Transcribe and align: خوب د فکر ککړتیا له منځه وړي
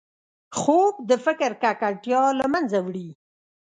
خوب 0.59 0.93
د 1.09 1.11
فکر 1.25 1.51
ککړتیا 1.63 2.21
له 2.39 2.45
منځه 2.53 2.77
وړي 2.85 3.09